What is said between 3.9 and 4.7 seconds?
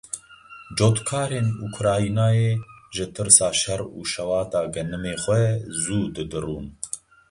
û şewatê